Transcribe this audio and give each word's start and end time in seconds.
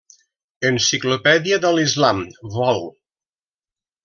Enciclopèdia 0.69 1.59
de 1.67 1.71
l'Islam, 1.75 2.23
Vol. 2.57 2.83